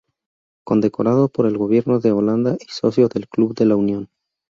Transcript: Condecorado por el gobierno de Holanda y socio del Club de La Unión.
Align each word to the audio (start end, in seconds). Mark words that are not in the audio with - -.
Condecorado 0.65 1.29
por 1.29 1.45
el 1.45 1.59
gobierno 1.59 1.99
de 1.99 2.11
Holanda 2.11 2.57
y 2.59 2.65
socio 2.69 3.07
del 3.07 3.27
Club 3.29 3.53
de 3.53 3.65
La 3.67 3.75
Unión. 3.75 4.09